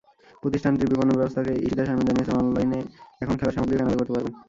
প্রতিষ্ঠানটির 0.41 0.89
বিপণন 0.91 1.15
ব্যবস্থাপক 1.19 1.55
ঈশিতা 1.65 1.83
শারমিন 1.87 2.07
জানিয়েছেন, 2.09 2.35
অনলাইনে 2.41 2.79
এখন 3.23 3.35
খেলার 3.37 3.55
সামগ্রীও 3.55 3.79
কেনাবেচা 3.79 3.99
করতে 3.99 4.13
পারবেন। 4.15 4.33